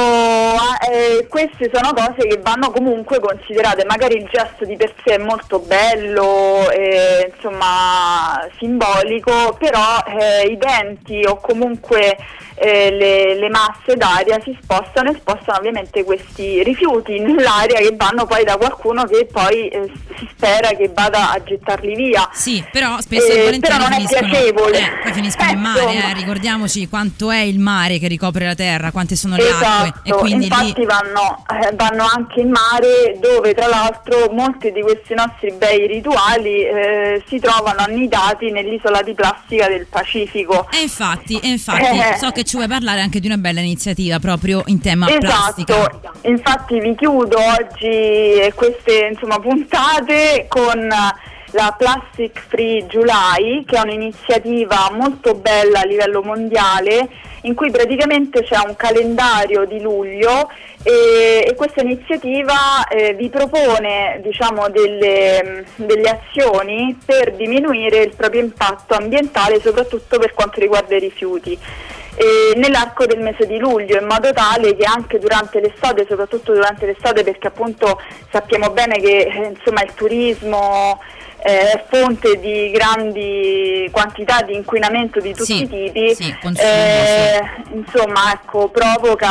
eh, 0.91 1.27
queste 1.29 1.71
sono 1.73 1.95
cose 1.95 2.27
che 2.29 2.41
vanno 2.43 2.71
comunque 2.71 3.21
considerate, 3.21 3.85
magari 3.87 4.17
il 4.17 4.29
gesto 4.31 4.67
di 4.67 4.77
per 4.77 4.93
sé 5.03 5.15
è 5.15 5.19
molto 5.19 5.61
bello, 5.61 6.71
eh, 6.71 7.33
insomma 7.35 8.47
simbolico, 8.59 9.57
però 9.59 10.03
eh, 10.19 10.47
i 10.47 10.59
denti 10.59 11.25
o 11.27 11.37
comunque 11.37 12.17
eh, 12.57 12.91
le, 12.91 13.35
le 13.39 13.49
masse 13.49 13.97
d'aria 13.97 14.41
si 14.43 14.57
spostano 14.63 15.11
e 15.11 15.15
spostano 15.15 15.59
ovviamente 15.59 16.05
questi 16.05 16.63
rifiuti 16.63 17.19
nell'aria 17.19 17.79
che 17.79 17.95
vanno 17.97 18.27
poi 18.27 18.45
da 18.45 18.57
qualcuno 18.57 19.05
che 19.05 19.27
poi 19.31 19.69
eh, 19.69 19.91
si 20.19 20.29
spera 20.37 20.69
che 20.71 20.91
vada 20.93 21.33
a 21.33 21.43
gettarli 21.43 21.95
via. 21.95 22.29
Sì, 22.33 22.65
però 22.71 23.01
spesso 23.01 23.27
Eh, 23.33 23.55
e 23.55 23.59
però 23.59 23.77
non 23.79 23.93
è 23.93 24.05
piacevole. 24.07 24.79
eh, 24.79 24.91
poi 25.03 25.13
finiscono 25.13 25.51
in 25.51 25.57
Eh, 25.57 25.61
mare, 25.61 25.95
eh, 25.95 26.15
ricordiamoci 26.15 26.89
quanto 26.89 27.31
è 27.31 27.41
il 27.41 27.59
mare 27.59 27.99
che 27.99 28.09
ricopre 28.09 28.47
la 28.47 28.55
terra, 28.55 28.91
quante 28.91 29.17
sono 29.17 29.37
le 29.37 29.49
acque 29.49 29.87
e 29.87 29.93
Esatto, 30.05 30.17
quindi 30.19 30.45
infatti 30.47 30.75
lì 30.77 30.85
vanno, 30.87 31.45
eh, 31.61 31.75
vanno 31.75 32.07
anche 32.15 32.41
in 32.41 32.51
mare 32.51 33.19
dove 33.21 33.55
tra 33.55 33.67
l'altro 33.67 34.31
molti 34.33 34.71
di 34.73 34.81
questi 34.83 35.15
nostri 35.15 35.51
bei 35.53 35.87
rituali 35.87 37.23
si 37.27 37.39
trovano 37.41 37.81
annidati 37.81 38.51
nell'isola 38.51 39.03
di 39.03 39.15
plastica 39.15 39.69
del 39.69 39.87
Pacifico. 39.87 40.69
E 40.73 40.83
infatti, 40.83 41.39
e 41.39 41.49
infatti 41.49 41.85
so 42.19 42.31
che 42.31 42.44
ci 42.45 42.57
vuoi 42.57 42.69
parlare 42.69 43.01
anche 43.01 43.21
di 43.21 43.27
una 43.27 43.39
bella 43.39 43.61
iniziativa 43.61 44.19
proprio 44.19 44.63
in 44.67 44.81
tema 44.81 45.07
plastica. 45.07 45.77
Esatto, 45.77 46.13
infatti 46.29 46.81
vi 46.81 46.95
chiudo 46.95 47.37
oggi 47.39 47.87
eh, 47.87 48.53
queste 48.55 49.09
insomma, 49.13 49.39
puntate 49.39 50.47
con 50.49 50.89
la 51.55 51.75
Plastic 51.77 52.47
Free 52.49 52.87
July, 52.87 53.65
che 53.65 53.77
è 53.77 53.81
un'iniziativa 53.81 54.91
molto 54.93 55.35
bella 55.35 55.81
a 55.81 55.85
livello 55.85 56.21
mondiale, 56.23 57.09
in 57.43 57.55
cui 57.55 57.71
praticamente 57.71 58.43
c'è 58.43 58.59
un 58.67 58.75
calendario 58.75 59.65
di 59.65 59.81
luglio 59.81 60.51
e, 60.83 61.45
e 61.47 61.55
questa 61.55 61.83
iniziativa 61.83 62.87
eh, 62.89 63.15
vi 63.15 63.29
propone 63.29 64.21
diciamo, 64.23 64.69
delle, 64.71 65.65
delle 65.77 66.09
azioni 66.09 66.99
per 67.05 67.35
diminuire 67.37 68.03
il 68.03 68.15
proprio 68.17 68.41
impatto 68.41 68.95
ambientale, 68.95 69.61
soprattutto 69.61 70.19
per 70.19 70.35
quanto 70.35 70.59
riguarda 70.61 70.97
i 70.97 71.01
rifiuti. 71.01 71.59
Eh, 72.17 72.57
nell'arco 72.57 73.07
del 73.07 73.21
mese 73.21 73.47
di 73.47 73.59
luglio 73.59 73.99
in 74.01 74.07
modo 74.07 74.33
tale 74.33 74.77
che 74.77 74.85
anche 74.85 75.19
durante 75.19 75.61
l'estate, 75.61 76.07
soprattutto 76.09 76.53
durante 76.53 76.87
l'estate 76.87 77.23
perché 77.25 77.49
appunto 77.49 78.01
sappiamo 78.31 78.71
bene 78.71 78.99
che 78.99 79.19
eh, 79.27 79.53
insomma, 79.57 79.83
il 79.83 79.93
turismo 79.95 81.01
eh, 81.47 81.73
è 81.73 81.85
fonte 81.91 82.39
di 82.41 82.71
grandi 82.71 83.89
quantità 83.93 84.41
di 84.43 84.55
inquinamento 84.55 85.21
di 85.21 85.35
tutti 85.35 85.57
Sì, 85.57 85.63
i 85.65 85.69
tipi, 85.69 86.15
sì, 86.15 86.35
eh, 86.59 87.41
insomma 87.73 88.33
ecco, 88.33 88.69
provoca 88.69 89.29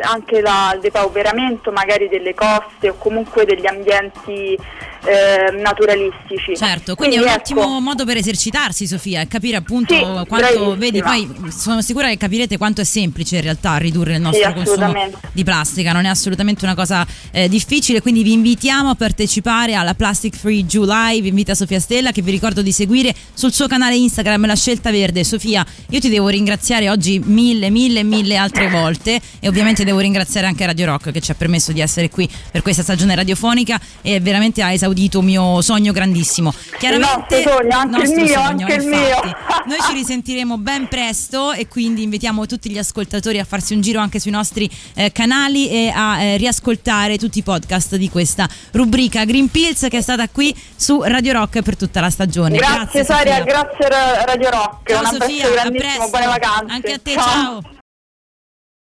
anche 0.00 0.40
la- 0.40 0.72
il 0.74 0.80
depauperamento 0.80 1.72
magari 1.72 2.08
delle 2.08 2.34
coste 2.34 2.90
o 2.90 2.94
comunque 2.98 3.44
degli 3.44 3.66
ambienti 3.66 4.56
eh, 5.04 5.52
naturalistici. 5.60 6.56
Certo, 6.56 6.94
quindi, 6.94 7.16
è 7.16 7.20
un 7.20 7.26
ecco, 7.26 7.38
ottimo 7.38 7.80
modo 7.80 8.04
per 8.04 8.16
esercitarsi, 8.16 8.86
Sofia, 8.86 9.20
e 9.20 9.28
capire 9.28 9.56
appunto 9.56 9.94
Sì, 9.94 10.00
quanto 10.00 10.26
bravissima. 10.26 10.74
vedi, 10.76 11.02
poi 11.02 11.50
sono 11.50 11.80
sicura 11.82 12.08
che 12.08 12.16
capirete 12.16 12.56
quanto 12.56 12.80
è 12.80 12.84
semplice 12.84 13.36
in 13.36 13.42
realtà 13.42 13.76
ridurre 13.76 14.14
il 14.14 14.20
nostro 14.20 14.48
Sì, 14.48 14.54
consumo 14.54 14.92
di 15.32 15.44
plastica, 15.44 15.92
non 15.92 16.04
è 16.04 16.08
assolutamente 16.08 16.64
una 16.64 16.74
cosa 16.74 17.06
eh, 17.30 17.48
difficile, 17.48 18.00
quindi 18.00 18.22
vi 18.22 18.32
invitiamo 18.32 18.90
a 18.90 18.94
partecipare 18.94 19.74
alla 19.74 19.94
Plastic 19.94 20.36
Free 20.36 20.64
July, 20.64 21.20
vi 21.20 21.28
invita 21.28 21.54
Sofia 21.54 21.80
Stella 21.80 22.12
che 22.12 22.22
vi 22.22 22.30
ricordo 22.30 22.62
di 22.62 22.72
seguire 22.72 23.14
sul 23.34 23.52
suo 23.52 23.66
canale 23.66 23.96
Instagram 23.96 24.46
La 24.46 24.56
Scelta 24.56 24.90
Verde. 24.90 25.24
Sofia, 25.24 25.64
io 25.90 26.00
ti 26.00 26.08
devo 26.08 26.28
ringraziare 26.28 26.90
oggi 26.90 27.20
mille, 27.24 27.70
mille, 27.70 28.02
mille 28.02 28.36
altre 28.36 28.68
volte 28.68 29.20
e 29.40 29.48
ovviamente 29.48 29.84
devo 29.84 29.98
ringraziare 29.98 30.46
anche 30.46 30.66
Radio 30.66 30.86
Rock 30.86 31.10
che 31.10 31.20
ci 31.20 31.30
ha 31.30 31.34
permesso 31.34 31.72
di 31.72 31.80
essere 31.80 32.08
qui 32.10 32.28
per 32.50 32.62
questa 32.62 32.82
stagione 32.82 33.14
radiofonica 33.14 33.80
e 34.02 34.20
veramente 34.20 34.62
ha 34.62 34.72
esaudito 34.90 35.22
mio 35.22 35.62
sogno 35.62 35.92
grandissimo. 35.92 36.52
Chiaramente 36.78 37.42
nostro 37.44 37.52
sogno, 37.52 37.78
anche 37.78 38.02
il 38.02 38.10
mio, 38.10 38.26
sogno, 38.26 38.40
anche 38.42 38.74
il 38.74 38.86
mio. 38.86 39.20
Noi 39.66 39.78
ci 39.86 39.92
risentiremo 39.92 40.58
ben 40.58 40.88
presto 40.88 41.52
e 41.52 41.68
quindi 41.68 42.02
invitiamo 42.02 42.46
tutti 42.46 42.70
gli 42.70 42.78
ascoltatori 42.78 43.38
a 43.38 43.44
farsi 43.44 43.74
un 43.74 43.80
giro 43.80 44.00
anche 44.00 44.18
sui 44.18 44.30
nostri 44.30 44.68
eh, 44.94 45.12
canali 45.12 45.68
e 45.68 45.92
a 45.94 46.22
eh, 46.22 46.36
riascoltare 46.36 47.18
tutti 47.18 47.38
i 47.38 47.42
podcast 47.42 47.96
di 47.96 48.10
questa 48.10 48.48
rubrica 48.72 49.24
Green 49.24 49.48
Pills 49.48 49.86
che 49.88 49.98
è 49.98 50.02
stata 50.02 50.28
qui 50.28 50.54
su 50.74 51.02
Radio 51.02 51.32
Rock 51.32 51.62
per 51.62 51.76
tutta 51.76 52.00
la 52.00 52.10
stagione. 52.10 52.56
Grazie, 52.56 53.04
Saria, 53.04 53.38
Sofia. 53.38 53.44
grazie 53.44 53.88
Ra- 53.88 54.24
Radio 54.24 54.50
Rock, 54.50 54.92
Ciao 54.92 55.00
un 55.00 55.20
Sofia, 55.20 55.50
grandissimo, 55.50 56.08
buone 56.08 56.26
vacanze. 56.26 56.72
Anche 56.72 56.92
a 56.92 56.98
te, 56.98 57.12
ciao. 57.12 57.62